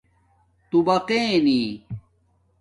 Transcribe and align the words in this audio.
تُوباقݵنی 0.69 1.61